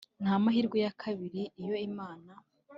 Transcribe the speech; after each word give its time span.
nta 0.21 0.33
mahirwe 0.43 0.77
ya 0.85 0.93
kabiri 1.01 1.41
iyo 1.63 1.75
imana 1.89 2.31